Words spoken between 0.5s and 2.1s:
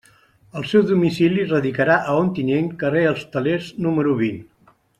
El seu domicili radicarà